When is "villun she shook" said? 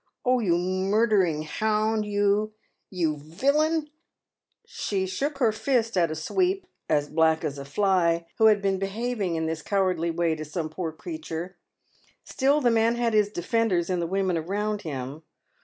3.17-5.37